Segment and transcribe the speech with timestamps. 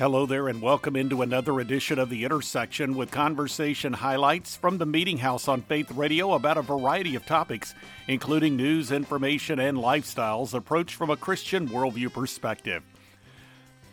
[0.00, 4.86] Hello there, and welcome into another edition of The Intersection with conversation highlights from the
[4.86, 7.74] Meeting House on Faith Radio about a variety of topics,
[8.08, 12.82] including news, information, and lifestyles approached from a Christian worldview perspective.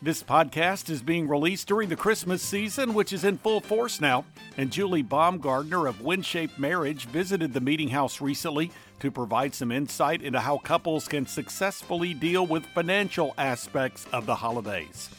[0.01, 4.23] This podcast is being released during the Christmas season, which is in full force now.
[4.55, 8.71] And Julie Baumgardner of WinShape Marriage visited the Meeting House recently
[9.01, 14.35] to provide some insight into how couples can successfully deal with financial aspects of the
[14.35, 15.09] holidays.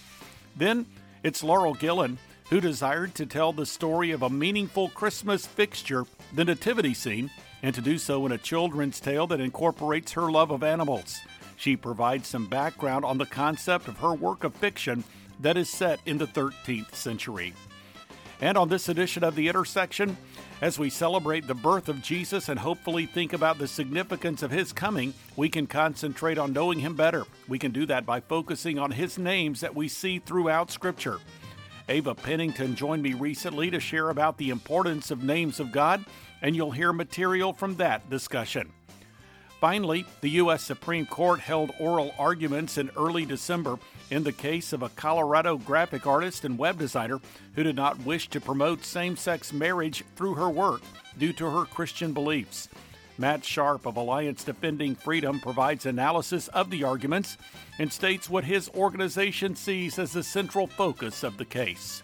[0.59, 0.87] Then
[1.23, 2.19] it's Laurel Gillen,
[2.51, 7.31] who desired to tell the story of a meaningful Christmas fixture, the Nativity scene,
[7.63, 11.21] and to do so in a children's tale that incorporates her love of animals.
[11.57, 15.05] She provides some background on the concept of her work of fiction
[15.41, 17.55] that is set in the 13th century.
[18.41, 20.17] And on this edition of The Intersection,
[20.61, 24.73] as we celebrate the birth of Jesus and hopefully think about the significance of his
[24.73, 27.25] coming, we can concentrate on knowing him better.
[27.49, 31.19] We can do that by focusing on his names that we see throughout Scripture.
[31.89, 36.05] Ava Pennington joined me recently to share about the importance of names of God,
[36.41, 38.71] and you'll hear material from that discussion.
[39.61, 40.63] Finally, the U.S.
[40.63, 43.79] Supreme Court held oral arguments in early December
[44.11, 47.21] in the case of a Colorado graphic artist and web designer
[47.55, 50.83] who did not wish to promote same sex marriage through her work
[51.19, 52.69] due to her Christian beliefs.
[53.19, 57.37] Matt Sharp of Alliance Defending Freedom provides analysis of the arguments
[57.79, 62.03] and states what his organization sees as the central focus of the case.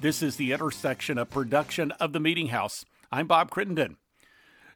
[0.00, 2.84] This is the intersection of production of the Meeting House.
[3.10, 3.96] I'm Bob Crittenden.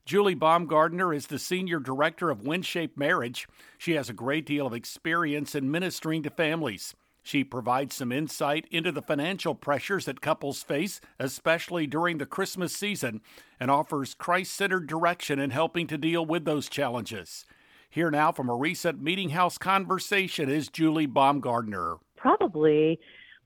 [0.07, 3.49] Julie Baumgardner is the Senior Director of WinShape Marriage.
[3.77, 6.95] She has a great deal of experience in ministering to families.
[7.25, 12.73] She provides some insight into the financial pressures that couples face, especially during the Christmas
[12.73, 13.21] season,
[13.59, 17.45] and offers Christ centered direction in helping to deal with those challenges.
[17.91, 21.99] Here now from a recent Meeting House conversation is Julie Baumgardner.
[22.17, 23.01] Probably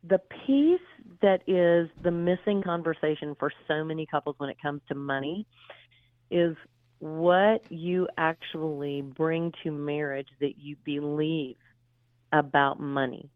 [0.07, 0.79] the piece
[1.23, 5.47] that is the missing conversation for so many couples when it comes to money
[6.31, 6.57] is
[6.99, 11.57] what you actually bring to marriage that you believe
[12.33, 13.29] about money.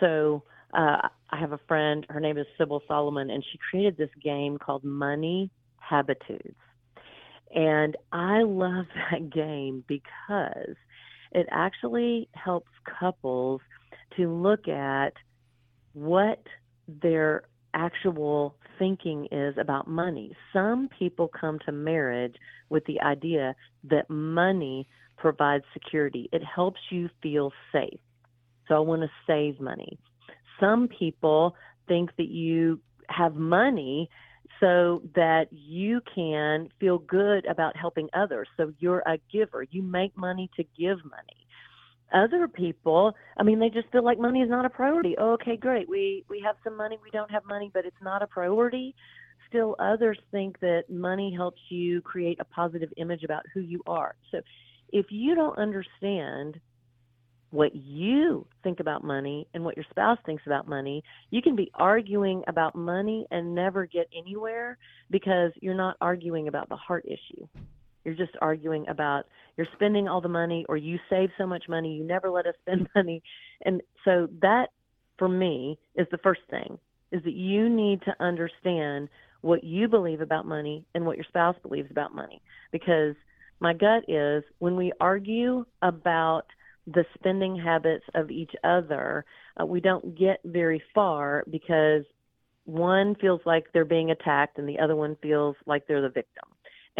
[0.00, 0.42] So
[0.72, 4.58] uh, I have a friend, her name is Syble Solomon, and she created this game
[4.58, 6.56] called Money Habitudes.
[7.54, 10.76] And I love that game because
[11.32, 13.60] it actually helps couples
[14.16, 15.12] to look at
[15.92, 16.42] what
[16.88, 17.42] their
[17.74, 20.34] actual thinking is about money.
[20.52, 22.34] Some people come to marriage
[22.70, 23.54] with the idea
[23.84, 28.00] that money provides security, it helps you feel safe.
[28.66, 29.98] So I want to save money.
[30.58, 31.54] Some people
[31.86, 34.08] think that you have money
[34.60, 38.48] so that you can feel good about helping others.
[38.56, 39.62] So you're a giver.
[39.70, 41.39] You make money to give money
[42.12, 45.14] other people i mean they just feel like money is not a priority.
[45.18, 45.88] Oh, okay great.
[45.88, 48.94] We we have some money we don't have money but it's not a priority.
[49.48, 54.14] Still others think that money helps you create a positive image about who you are.
[54.30, 54.40] So
[54.92, 56.60] if you don't understand
[57.50, 61.70] what you think about money and what your spouse thinks about money, you can be
[61.74, 64.78] arguing about money and never get anywhere
[65.10, 67.46] because you're not arguing about the heart issue.
[68.04, 69.24] You're just arguing about
[69.56, 72.54] you're spending all the money or you save so much money, you never let us
[72.62, 73.22] spend money.
[73.64, 74.68] And so that
[75.18, 76.78] for me is the first thing
[77.12, 79.08] is that you need to understand
[79.42, 82.40] what you believe about money and what your spouse believes about money
[82.72, 83.14] because
[83.60, 86.44] my gut is when we argue about
[86.86, 89.24] the spending habits of each other,
[89.60, 92.04] uh, we don't get very far because
[92.64, 96.44] one feels like they're being attacked and the other one feels like they're the victim.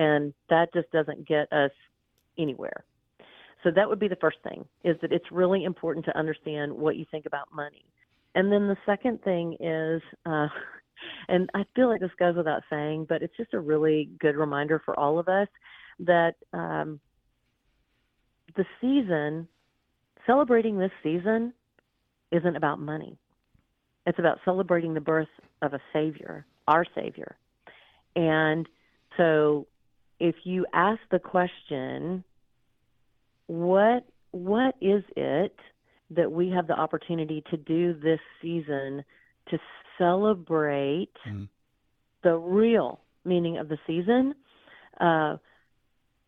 [0.00, 1.72] And that just doesn't get us
[2.38, 2.84] anywhere.
[3.62, 6.96] So that would be the first thing is that it's really important to understand what
[6.96, 7.84] you think about money.
[8.34, 10.48] And then the second thing is, uh,
[11.28, 14.80] and I feel like this goes without saying, but it's just a really good reminder
[14.82, 15.48] for all of us
[15.98, 16.98] that um,
[18.56, 19.46] the season,
[20.26, 21.52] celebrating this season,
[22.32, 23.18] isn't about money.
[24.06, 25.28] It's about celebrating the birth
[25.60, 27.36] of a Savior, our Savior.
[28.16, 28.66] And
[29.18, 29.66] so
[30.20, 32.22] if you ask the question,
[33.46, 35.56] what what is it
[36.10, 39.02] that we have the opportunity to do this season
[39.48, 39.58] to
[39.98, 41.48] celebrate mm.
[42.22, 44.34] the real meaning of the season?
[45.00, 45.36] Uh,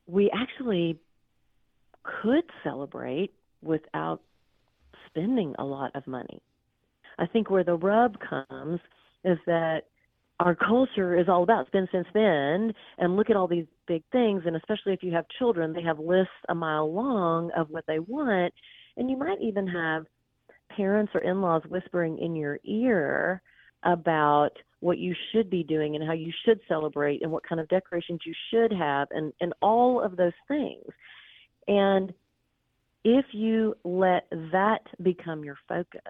[0.06, 0.98] we actually
[2.02, 4.20] could celebrate without
[5.06, 6.42] spending a lot of money.
[7.18, 8.80] I think where the rub comes
[9.24, 9.82] is that
[10.42, 14.42] our culture is all about spend, spend, spend, and look at all these big things.
[14.44, 18.00] And especially if you have children, they have lists a mile long of what they
[18.00, 18.52] want.
[18.96, 20.04] And you might even have
[20.76, 23.40] parents or in-laws whispering in your ear
[23.84, 24.50] about
[24.80, 28.20] what you should be doing and how you should celebrate and what kind of decorations
[28.26, 30.84] you should have and and all of those things
[31.66, 32.12] and
[33.04, 36.00] if you let that become your focus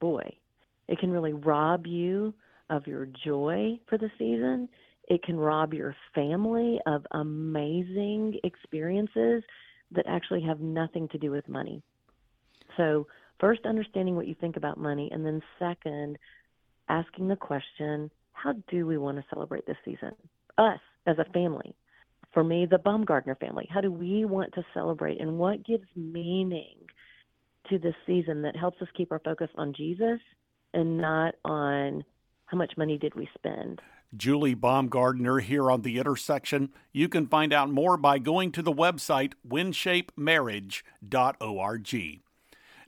[0.00, 0.24] boy
[0.88, 2.32] it can really rob you
[2.70, 4.68] of your joy for the season
[5.08, 9.42] it can rob your family of amazing experiences
[9.90, 11.82] that actually have nothing to do with money
[12.76, 13.06] so
[13.42, 16.16] first understanding what you think about money, and then second,
[16.88, 20.12] asking the question, how do we want to celebrate this season?
[20.58, 21.74] Us as a family.
[22.32, 23.68] For me, the Baumgardner family.
[23.70, 26.76] How do we want to celebrate, and what gives meaning
[27.68, 30.20] to this season that helps us keep our focus on Jesus
[30.74, 32.02] and not on
[32.52, 33.80] how much money did we spend?
[34.14, 36.68] Julie Baumgardner here on The Intersection.
[36.92, 42.20] You can find out more by going to the website winshapemarriage.org.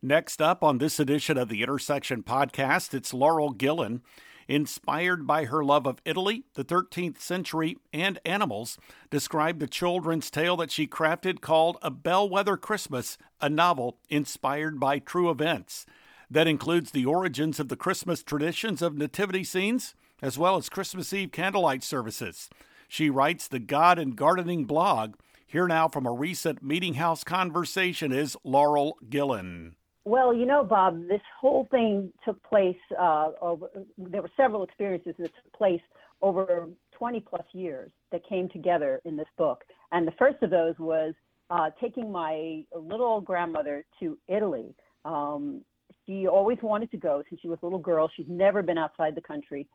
[0.02, 4.02] Next up on this edition of the Intersection podcast, it's Laurel Gillen.
[4.46, 8.76] Inspired by her love of Italy, the 13th century, and animals,
[9.08, 14.98] described the children's tale that she crafted called A Bellwether Christmas, a novel inspired by
[14.98, 15.86] true events.
[16.34, 21.12] That includes the origins of the Christmas traditions of nativity scenes, as well as Christmas
[21.12, 22.50] Eve candlelight services.
[22.88, 25.14] She writes the God and Gardening blog.
[25.46, 29.76] Here now from a recent Meeting House conversation is Laurel Gillen.
[30.04, 33.68] Well, you know, Bob, this whole thing took place uh, over.
[33.96, 35.82] There were several experiences that took place
[36.20, 39.62] over 20 plus years that came together in this book.
[39.92, 41.14] And the first of those was
[41.50, 44.74] uh, taking my little grandmother to Italy.
[45.04, 45.62] Um,
[46.06, 48.10] she always wanted to go since she was a little girl.
[48.16, 49.66] She'd never been outside the country.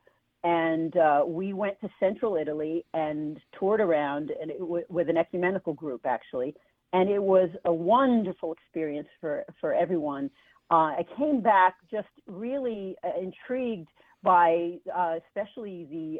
[0.44, 5.74] And uh, we went to central Italy and toured around and it, with an ecumenical
[5.74, 6.56] group, actually
[6.94, 10.30] and it was a wonderful experience for for everyone.
[10.72, 13.90] Uh, I came back just really uh, intrigued
[14.22, 16.20] by, uh, especially the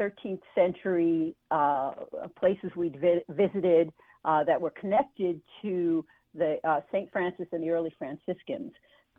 [0.00, 1.92] 13th uh, century uh,
[2.38, 3.92] places we'd vi- visited
[4.24, 6.04] uh, that were connected to
[6.34, 6.56] the
[6.90, 8.72] Saint Francis and the early Franciscans.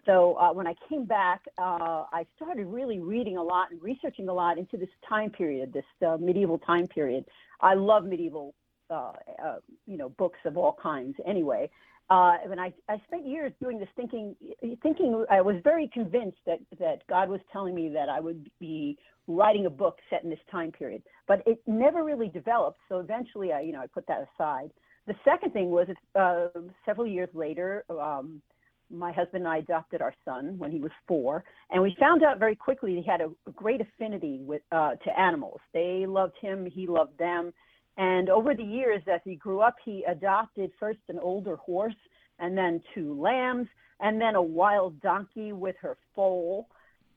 [0.08, 4.58] So when I came back, I started really reading a lot and researching a lot
[4.58, 5.86] into this time period, this
[6.20, 7.26] medieval time period.
[7.62, 8.56] I love medieval
[8.90, 9.12] uh,
[9.44, 11.70] uh, you know, books of all kinds anyway.
[12.10, 14.34] Uh, and I, I spent years doing this thinking,
[14.82, 18.98] thinking I was very convinced that, that God was telling me that I would be
[19.28, 22.80] writing a book set in this time period, but it never really developed.
[22.88, 24.72] So eventually I, you know, I put that aside.
[25.06, 26.48] The second thing was uh,
[26.86, 28.42] several years later, um,
[28.90, 32.40] my husband and I adopted our son when he was four, and we found out
[32.40, 35.60] very quickly he had a, great affinity with uh, to animals.
[35.74, 37.54] They loved him, he loved them,
[37.98, 41.96] and over the years, as he grew up, he adopted first an older horse
[42.40, 43.68] and then two lambs
[44.00, 46.68] and then a wild donkey with her foal.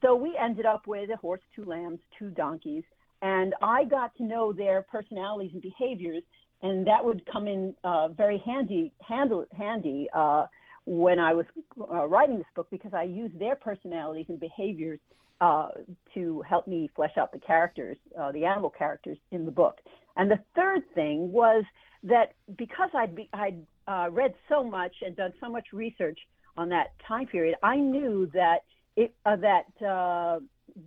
[0.00, 2.84] So we ended up with a horse, two lambs, two donkeys.
[3.20, 6.22] And I got to know their personalities and behaviors.
[6.62, 10.46] And that would come in uh, very handy, handle, handy uh,
[10.87, 11.47] when I was
[11.81, 14.99] uh, writing this book because I used their personalities and behaviors
[15.41, 15.69] uh,
[16.15, 19.79] to help me flesh out the characters, uh, the animal characters in the book.
[20.17, 21.65] And the third thing was
[22.03, 26.19] that because I'd, be, I'd uh, read so much and done so much research
[26.56, 28.59] on that time period, I knew that
[28.97, 30.41] it, uh, that uh,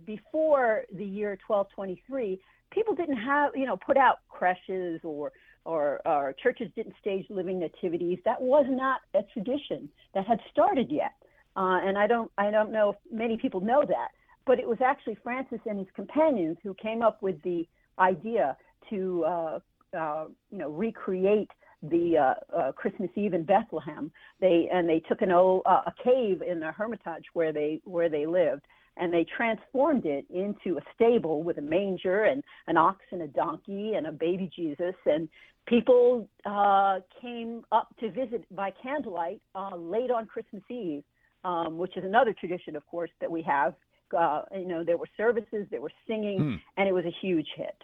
[0.06, 2.38] before the year 1223,
[2.70, 5.32] people didn't have, you know, put out creches or,
[5.64, 8.18] or, or churches didn't stage living nativities.
[8.24, 11.12] That was not a tradition that had started yet.
[11.56, 14.08] Uh, and I don't, I don't know if many people know that,
[14.46, 17.66] but it was actually Francis and his companions who came up with the
[17.98, 18.56] idea
[18.90, 19.58] to uh,
[19.96, 21.50] uh, you know recreate
[21.82, 24.10] the uh, uh, Christmas Eve in Bethlehem.
[24.40, 28.08] They and they took an old, uh, a cave in the Hermitage where they where
[28.08, 28.62] they lived,
[28.96, 33.28] and they transformed it into a stable with a manger and an ox and a
[33.28, 34.94] donkey and a baby Jesus.
[35.06, 35.28] And
[35.66, 41.02] people uh, came up to visit by candlelight uh, late on Christmas Eve,
[41.44, 43.74] um, which is another tradition, of course, that we have.
[44.16, 46.54] Uh, you know, there were services, there were singing, hmm.
[46.76, 47.76] and it was a huge hit.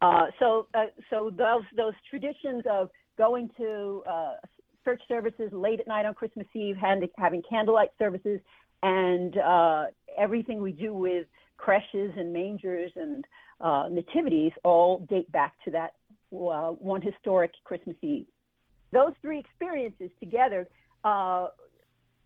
[0.00, 4.34] Uh, so, uh, so those those traditions of going to uh,
[4.84, 8.40] church services late at night on Christmas Eve, having candlelight services,
[8.82, 9.84] and uh,
[10.18, 13.24] everything we do with creches and mangers and
[13.60, 15.94] uh, nativities all date back to that
[16.30, 18.26] one historic Christmas Eve.
[18.92, 20.68] Those three experiences together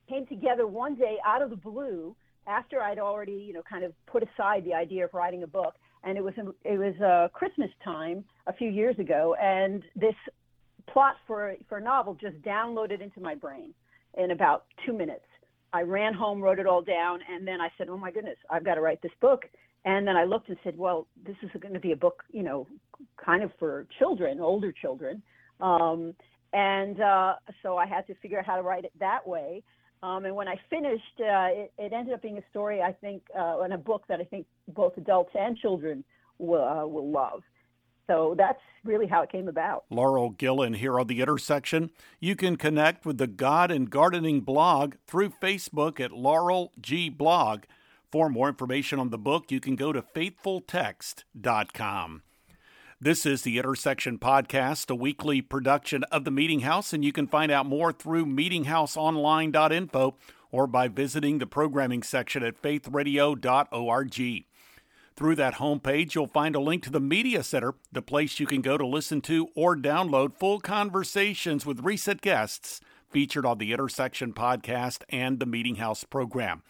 [0.09, 2.17] came together one day out of the blue
[2.47, 5.75] after I'd already, you know, kind of put aside the idea of writing a book
[6.05, 10.15] and it was it was uh, Christmas time a few years ago, and this
[10.87, 13.75] plot for for a novel just downloaded into my brain
[14.17, 15.25] in about two minutes.
[15.73, 18.65] I ran home, wrote it all down, and then I said, "Oh my goodness, I've
[18.65, 19.45] got to write this book."
[19.85, 22.43] And then I looked and said, "Well, this is going to be a book, you
[22.43, 22.67] know,
[23.17, 25.23] kind of for children, older children."
[25.61, 26.15] Um,
[26.53, 29.63] and uh, so I had to figure out how to write it that way.
[30.03, 33.23] Um, and when I finished, uh, it, it, ended up being a story I think,
[33.39, 36.03] uh, and a book that I think both adults and children
[36.39, 37.43] will uh, will love.
[38.07, 39.85] So that's really how it came about.
[39.91, 41.91] Laurel Gillen here on the intersection.
[42.19, 47.65] You can connect with the God and Gardening blog through Facebook at Laurel G Blog.
[48.11, 52.23] For more information on the book, you can go to faithfultext.com.
[53.03, 57.27] This is the Intersection Podcast, a weekly production of the Meeting House, and you can
[57.27, 60.17] find out more through meetinghouseonline.info
[60.51, 64.45] or by visiting the programming section at faithradio.org.
[65.21, 68.63] Through that homepage, you'll find a link to the Media Center, the place you can
[68.63, 74.33] go to listen to or download full conversations with recent guests featured on the Intersection
[74.33, 76.63] podcast and the Meeting House program.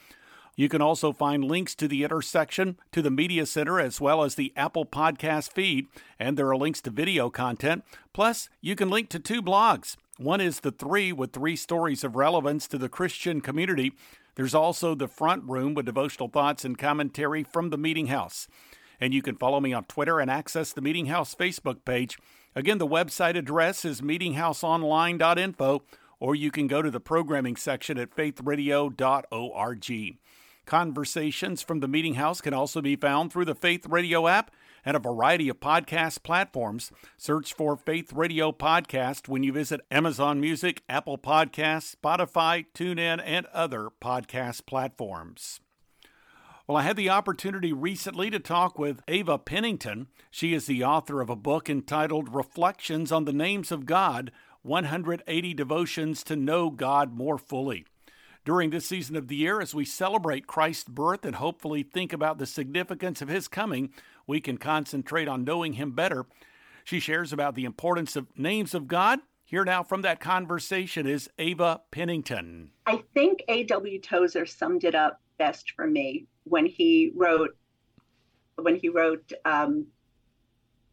[0.56, 4.34] You can also find links to the intersection, to the Media Center, as well as
[4.34, 5.86] the Apple Podcast feed,
[6.18, 7.84] and there are links to video content.
[8.12, 9.96] Plus, you can link to two blogs.
[10.18, 13.92] One is The Three, with three stories of relevance to the Christian community,
[14.34, 18.48] there's also the front room with devotional thoughts and commentary from the Meeting House.
[19.00, 22.18] And you can follow me on Twitter and access the Meeting House Facebook page.
[22.54, 25.82] Again, the website address is meetinghouseonline.info,
[26.18, 30.18] or you can go to the programming section at faithradio.org.
[30.66, 34.50] Conversations from the Meeting House can also be found through the Faith Radio app
[34.84, 36.90] and a variety of podcast platforms.
[37.16, 43.46] Search for Faith Radio Podcast when you visit Amazon Music, Apple Podcasts, Spotify, TuneIn, and
[43.46, 45.60] other podcast platforms.
[46.66, 50.06] Well, I had the opportunity recently to talk with Ava Pennington.
[50.30, 54.30] She is the author of a book entitled Reflections on the Names of God
[54.62, 57.86] 180 Devotions to Know God More Fully.
[58.44, 62.38] During this season of the year, as we celebrate Christ's birth and hopefully think about
[62.38, 63.92] the significance of his coming,
[64.26, 66.24] we can concentrate on knowing Him better.
[66.84, 69.18] She shares about the importance of names of God.
[69.44, 72.70] Here now from that conversation is Ava Pennington.
[72.86, 74.00] I think A.W.
[74.00, 77.56] Tozer summed it up best for me when he wrote
[78.56, 79.86] when he wrote um,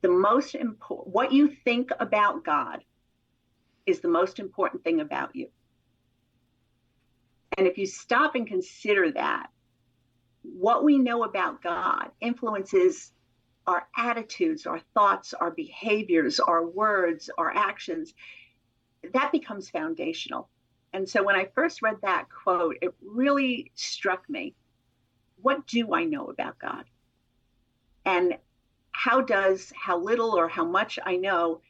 [0.01, 2.83] the most important what you think about God
[3.85, 5.49] is the most important thing about you.
[7.57, 9.49] And if you stop and consider that,
[10.43, 13.11] what we know about God influences
[13.65, 18.13] our attitudes, our thoughts, our behaviors, our words, our actions,
[19.13, 20.49] that becomes foundational.
[20.93, 24.55] And so when I first read that quote, it really struck me.
[25.41, 26.85] What do I know about God?
[28.05, 28.37] And
[28.91, 31.61] how does how little or how much I know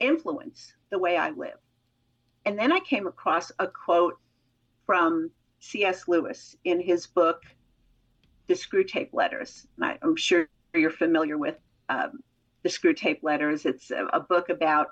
[0.00, 1.58] influence the way I live?
[2.44, 4.18] And then I came across a quote
[4.88, 5.30] from
[5.60, 6.08] C.S.
[6.08, 7.42] Lewis in his book,
[8.46, 9.66] The Screwtape Letters.
[9.82, 11.56] I, I'm sure you're familiar with
[11.90, 12.20] um,
[12.62, 13.66] the Screwtape Letters.
[13.66, 14.88] It's a, a book about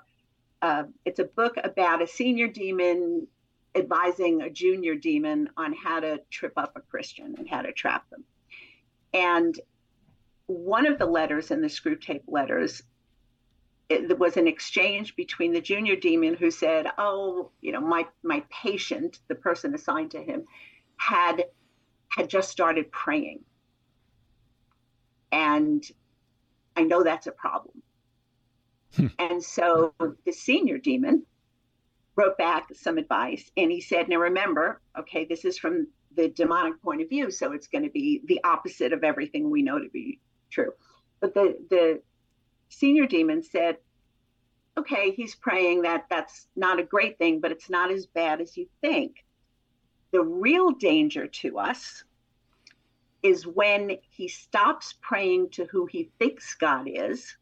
[0.61, 3.25] uh, it's a book about a senior demon
[3.73, 8.07] advising a junior demon on how to trip up a Christian and how to trap
[8.11, 8.23] them.
[9.15, 9.59] And
[10.45, 12.83] one of the letters in the Screwtape Letters
[13.89, 18.43] it was an exchange between the junior demon who said, "Oh, you know, my my
[18.49, 20.45] patient, the person assigned to him,
[20.97, 21.45] had
[22.09, 23.43] had just started praying
[25.31, 25.83] and
[26.75, 27.81] I know that's a problem.
[28.95, 29.07] Hmm.
[29.19, 29.93] And so
[30.25, 31.25] the senior demon
[32.15, 36.81] wrote back some advice and he said, Now remember, okay, this is from the demonic
[36.81, 39.89] point of view, so it's going to be the opposite of everything we know to
[39.89, 40.71] be true.
[41.19, 42.01] But the, the
[42.69, 43.77] senior demon said,
[44.77, 48.55] Okay, he's praying that that's not a great thing, but it's not as bad as
[48.55, 49.25] you think.
[50.11, 52.03] The real danger to us
[53.23, 57.35] is when he stops praying to who he thinks God is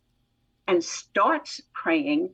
[0.67, 2.29] and starts praying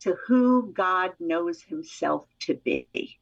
[0.00, 3.18] to who God knows himself to be.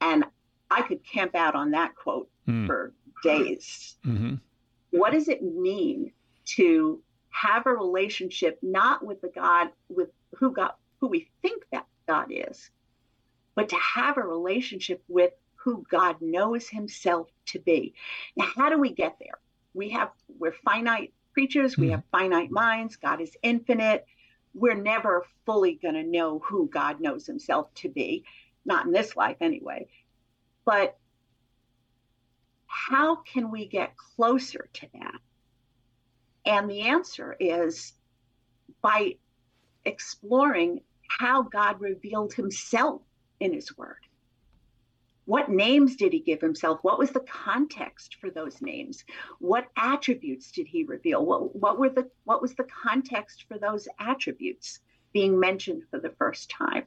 [0.00, 0.24] And
[0.70, 2.66] I could camp out on that quote mm.
[2.66, 2.92] for
[3.22, 3.96] days.
[4.04, 4.34] Mm-hmm.
[4.90, 6.12] What does it mean
[6.46, 11.86] to have a relationship not with the God with who God who we think that
[12.06, 12.70] God is,
[13.54, 15.32] but to have a relationship with
[15.66, 17.94] who God knows himself to be.
[18.36, 19.38] Now, how do we get there?
[19.74, 22.18] We have, we're finite creatures, we have mm-hmm.
[22.18, 24.06] finite minds, God is infinite.
[24.54, 28.24] We're never fully going to know who God knows himself to be,
[28.64, 29.88] not in this life anyway.
[30.64, 30.96] But
[32.66, 35.20] how can we get closer to that?
[36.46, 37.94] And the answer is
[38.82, 39.16] by
[39.84, 43.02] exploring how God revealed himself
[43.40, 43.98] in his word
[45.24, 46.80] What names did he give himself?
[46.82, 49.04] What was the context for those names?
[49.38, 51.24] What attributes did he reveal?
[51.24, 54.80] What, what were the what was the context for those attributes
[55.12, 56.84] being mentioned for the first time?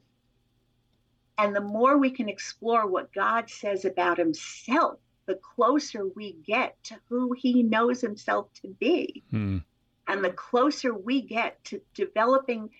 [1.37, 4.99] And the more we can explore what God says about himself,
[5.29, 9.23] the closer we get to who he knows himself to be.
[9.29, 9.59] Hmm.
[10.07, 12.71] And the closer we get to developing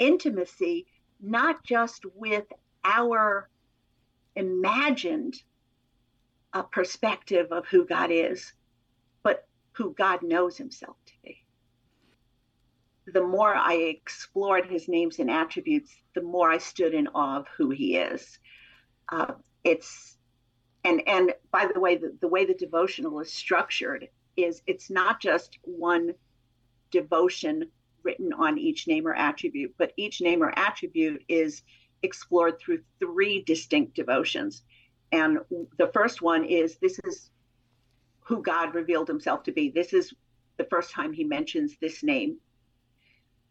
[0.00, 0.88] intimacy,
[1.20, 2.44] not just with
[2.82, 3.48] our
[4.34, 5.40] imagined
[6.52, 8.52] uh, perspective of who God is,
[9.22, 11.38] but who God knows himself to be.
[13.06, 17.46] The more I explored his names and attributes, the more I stood in awe of
[17.56, 18.40] who he is.
[19.08, 20.11] Uh, it's
[20.84, 25.20] and and by the way, the, the way the devotional is structured is it's not
[25.20, 26.14] just one
[26.90, 27.68] devotion
[28.02, 31.62] written on each name or attribute, but each name or attribute is
[32.02, 34.62] explored through three distinct devotions.
[35.12, 35.38] And
[35.78, 37.30] the first one is this is
[38.20, 39.70] who God revealed himself to be.
[39.70, 40.12] This is
[40.56, 42.38] the first time he mentions this name.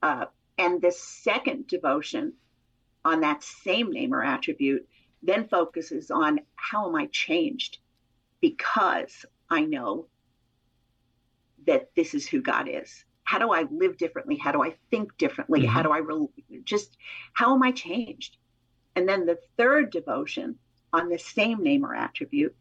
[0.02, 0.26] Uh,
[0.58, 2.34] and the second devotion
[3.06, 4.88] on that same name or attribute
[5.24, 7.80] then focuses on how am I changed
[8.42, 10.08] because I know
[11.68, 13.06] that this is who God is.
[13.24, 14.36] How do I live differently?
[14.36, 15.62] How do I think differently?
[15.62, 15.70] Mm-hmm.
[15.70, 16.28] How do I re-
[16.64, 16.98] just,
[17.34, 18.38] how am I changed?
[18.96, 20.58] And then the third devotion
[20.92, 22.56] on the same name or attribute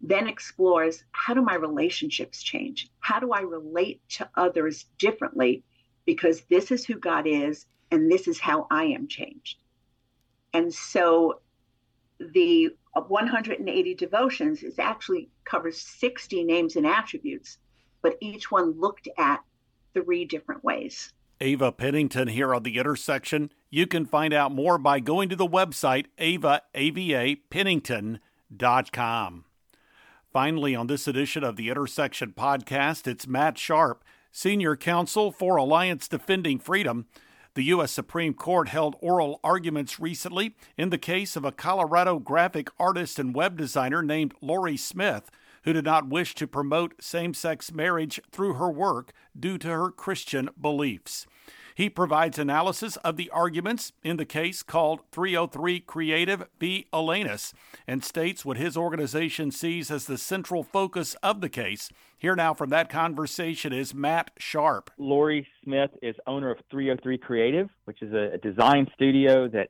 [0.00, 2.90] then explores how do my relationships change?
[3.00, 5.64] How do I relate to others differently?
[6.04, 9.58] Because this is who God is, and this is how I am changed.
[10.52, 11.40] And so
[12.18, 17.58] the 180 devotions is actually covers 60 names and attributes,
[18.02, 19.40] but each one looked at
[19.94, 21.12] three different ways.
[21.40, 23.50] Ava Pennington here on the intersection.
[23.68, 29.44] You can find out more by going to the website ava, A-V-A, pennington.com.
[30.32, 36.08] Finally, on this edition of the Intersection podcast, it's Matt Sharp, Senior Counsel for Alliance
[36.08, 37.06] Defending Freedom.
[37.56, 37.90] The U.S.
[37.90, 43.34] Supreme Court held oral arguments recently in the case of a Colorado graphic artist and
[43.34, 45.30] web designer named Lorie Smith,
[45.64, 49.90] who did not wish to promote same sex marriage through her work due to her
[49.90, 51.26] Christian beliefs.
[51.76, 56.86] He provides analysis of the arguments in the case called 303 Creative v.
[56.90, 57.52] Elenis
[57.86, 61.90] and states what his organization sees as the central focus of the case.
[62.16, 64.90] Here now from that conversation is Matt Sharp.
[64.96, 69.68] Lorie Smith is owner of 303 Creative, which is a design studio that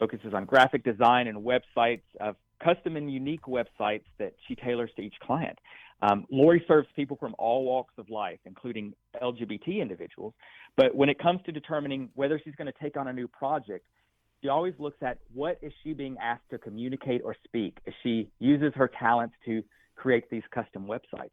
[0.00, 5.02] focuses on graphic design and websites of custom and unique websites that she tailors to
[5.02, 5.58] each client.
[6.02, 8.92] Um, Lorie serves people from all walks of life, including
[9.22, 10.34] LGBT individuals.
[10.76, 13.86] But when it comes to determining whether she's going to take on a new project,
[14.42, 18.72] she always looks at what is she being asked to communicate or speak she uses
[18.74, 19.62] her talents to
[19.96, 21.30] create these custom websites.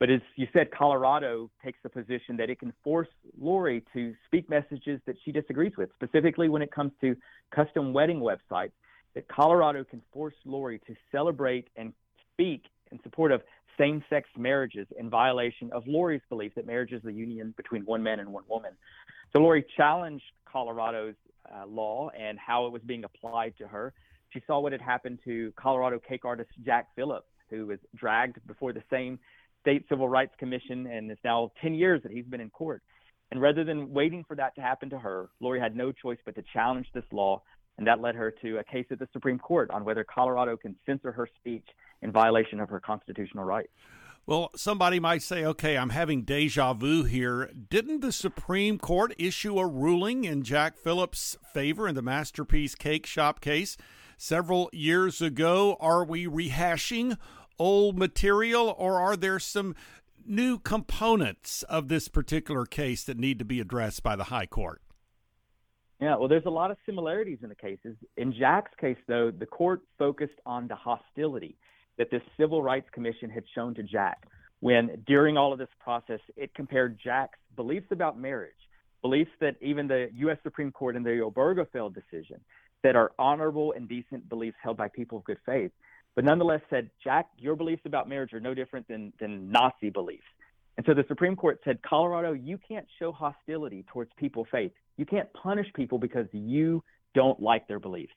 [0.00, 4.48] But as you said, Colorado takes the position that it can force Lorie to speak
[4.48, 7.16] messages that she disagrees with, specifically when it comes to
[7.54, 8.72] custom wedding websites,
[9.18, 11.92] that Colorado can force Lorie to celebrate and
[12.32, 13.42] speak in support of
[13.76, 18.00] same sex marriages in violation of Lorie's belief that marriage is the union between one
[18.00, 18.70] man and one woman.
[19.32, 21.16] So Lorie challenged Colorado's
[21.52, 23.92] uh, law and how it was being applied to her.
[24.30, 28.72] She saw what had happened to Colorado cake artist Jack Phillips, who was dragged before
[28.72, 29.18] the same
[29.62, 32.84] state civil rights commission, and it's now 10 years that he's been in court.
[33.32, 36.36] And rather than waiting for that to happen to her, Lorie had no choice but
[36.36, 37.42] to challenge this law,
[37.78, 40.76] and that led her to a case at the Supreme Court on whether Colorado can
[40.84, 41.66] censor her speech
[42.02, 43.72] in violation of her constitutional rights.
[44.26, 47.50] Well, somebody might say, okay, I'm having deja vu here.
[47.70, 53.06] Didn't the Supreme Court issue a ruling in Jack Phillips' favor in the Masterpiece Cake
[53.06, 53.78] Shop case
[54.18, 55.78] several years ago?
[55.80, 57.16] Are we rehashing
[57.58, 59.74] old material, or are there some
[60.26, 64.82] new components of this particular case that need to be addressed by the High Court?
[66.00, 67.96] Yeah, well, there's a lot of similarities in the cases.
[68.16, 71.56] In Jack's case, though, the court focused on the hostility
[71.96, 74.26] that this Civil Rights Commission had shown to Jack
[74.60, 78.52] when, during all of this process, it compared Jack's beliefs about marriage,
[79.02, 80.38] beliefs that even the U.S.
[80.44, 82.40] Supreme Court in the Obergefell decision,
[82.84, 85.72] that are honorable and decent beliefs held by people of good faith,
[86.14, 90.22] but nonetheless said, Jack, your beliefs about marriage are no different than, than Nazi beliefs.
[90.78, 94.70] And so the Supreme Court said, Colorado, you can't show hostility towards people faith.
[94.96, 96.84] You can't punish people because you
[97.16, 98.12] don't like their beliefs.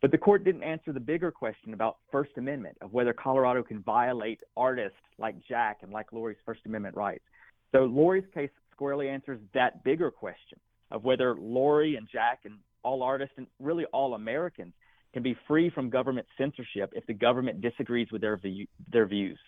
[0.00, 3.82] But the court didn't answer the bigger question about First Amendment of whether Colorado can
[3.82, 7.24] violate artists like Jack and like Lorie's First Amendment rights.
[7.72, 10.60] So Lorie's case squarely answers that bigger question
[10.92, 14.72] of whether Lorie and Jack and all artists and really all Americans
[15.12, 19.38] can be free from government censorship if the government disagrees with their view, their views.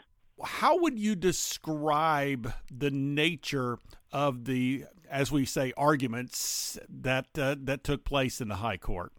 [0.42, 3.78] How would you describe the nature
[4.12, 9.12] of the, as we say, arguments that uh, that took place in the High Court?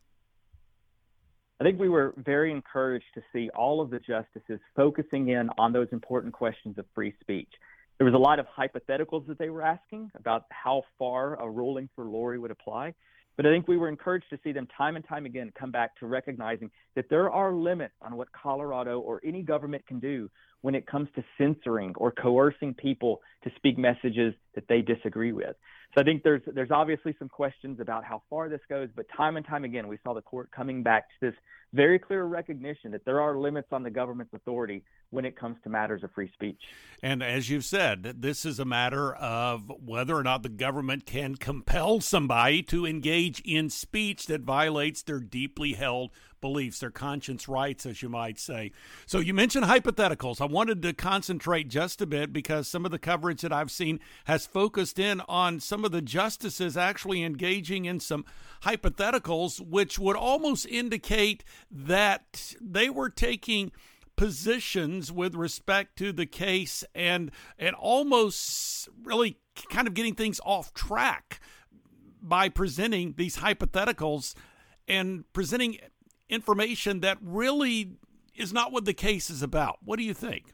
[1.59, 5.71] I think we were very encouraged to see all of the justices focusing in on
[5.71, 7.51] those important questions of free speech.
[7.99, 11.87] There was a lot of hypotheticals that they were asking about how far a ruling
[11.95, 12.95] for Lorie would apply.
[13.37, 15.95] But I think we were encouraged to see them time and time again come back
[15.99, 20.29] to recognizing that there are limits on what Colorado or any government can do
[20.61, 25.55] when it comes to censoring or coercing people to speak messages that they disagree with.
[25.93, 29.35] So I think there's there's obviously some questions about how far this goes, but time
[29.35, 31.35] and time again we saw the court coming back to this
[31.73, 35.69] very clear recognition that there are limits on the government's authority when it comes to
[35.69, 36.59] matters of free speech.
[37.01, 41.35] And as you've said, this is a matter of whether or not the government can
[41.35, 47.85] compel somebody to engage in speech that violates their deeply held beliefs, their conscience rights,
[47.85, 48.71] as you might say.
[49.05, 50.41] So you mentioned hypotheticals.
[50.41, 53.99] I wanted to concentrate just a bit because some of the coverage that I've seen
[54.25, 58.25] has focused in on some of the justices actually engaging in some
[58.63, 63.71] hypotheticals, which would almost indicate that they were taking
[64.17, 69.37] positions with respect to the case and and almost really
[69.69, 71.39] kind of getting things off track
[72.21, 74.35] by presenting these hypotheticals
[74.87, 75.77] and presenting
[76.31, 77.91] information that really
[78.35, 79.77] is not what the case is about.
[79.83, 80.45] What do you think?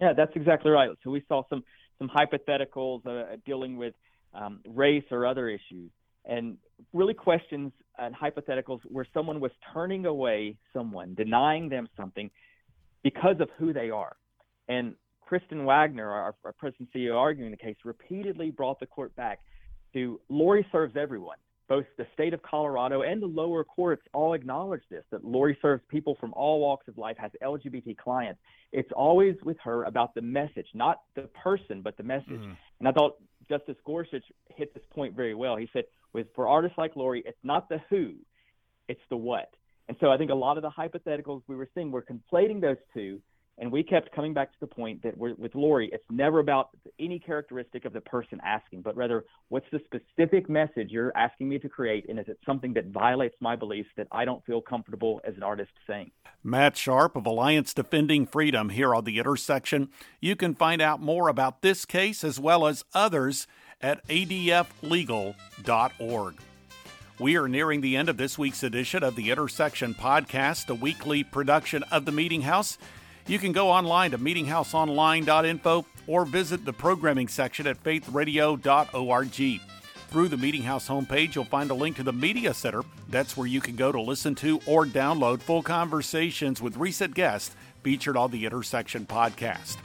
[0.00, 0.88] Yeah, that's exactly right.
[1.04, 1.62] So we saw some
[1.98, 3.94] some hypotheticals uh, dealing with
[4.34, 5.90] um, race or other issues,
[6.24, 6.56] and
[6.92, 12.30] really questions and hypotheticals where someone was turning away someone, denying them something
[13.02, 14.16] because of who they are.
[14.68, 19.40] And Kristen Waggoner, our, our president CEO arguing the case, repeatedly brought the court back
[19.92, 21.36] to Lorie serves everyone
[21.72, 25.82] both the state of Colorado and the lower courts all acknowledge this that Lorie serves
[25.88, 28.38] people from all walks of life, has LGBT clients.
[28.72, 32.28] It's always with her about the message, not the person, but the message.
[32.28, 32.56] Mm.
[32.78, 33.16] And I thought
[33.48, 35.56] Justice Gorsuch hit this point very well.
[35.56, 38.16] He said, with for artists like Lorie, it's not the who,
[38.86, 39.48] it's the what.
[39.88, 42.76] And so I think a lot of the hypotheticals we were seeing were conflating those
[42.92, 43.18] two
[43.62, 47.20] and we kept coming back to the point that with Lorie, it's never about any
[47.20, 51.68] characteristic of the person asking, but rather what's the specific message you're asking me to
[51.68, 55.36] create, and is it something that violates my beliefs that I don't feel comfortable as
[55.36, 56.10] an artist saying?
[56.42, 59.90] Matt Sharp of Alliance Defending Freedom here on the intersection.
[60.20, 63.46] You can find out more about this case as well as others
[63.80, 65.34] at adflegal.org.
[67.20, 71.22] We are nearing the end of this week's edition of the Intersection Podcast, a weekly
[71.22, 72.76] production of the Meeting House.
[73.26, 79.60] You can go online to meetinghouseonline.info or visit the programming section at faithradio.org.
[80.08, 82.82] Through the Meeting House homepage, you'll find a link to the Media Center.
[83.08, 87.56] That's where you can go to listen to or download full conversations with recent guests
[87.82, 89.76] featured on the Intersection podcast.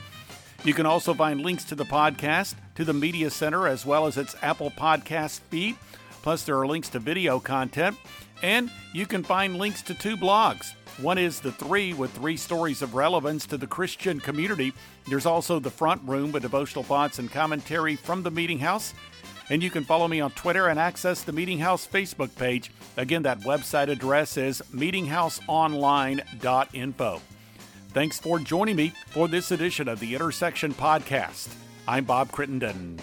[0.65, 4.17] You can also find links to the podcast, to the Media Center, as well as
[4.17, 5.77] its Apple Podcast feed.
[6.23, 7.95] Plus, there are links to video content,
[8.41, 12.81] and you can find links to two blogs one is The Three, with three stories
[12.81, 14.73] of relevance to the Christian community.
[15.07, 18.93] There's also The Front Room, with devotional thoughts and commentary from the Meeting House.
[19.49, 22.71] And you can follow me on Twitter and access the Meeting House Facebook page.
[22.97, 27.21] Again, that website address is meetinghouseonline.info.
[27.93, 31.49] Thanks for joining me for this edition of the Intersection Podcast.
[31.87, 32.99] I'm Bob Crittenden.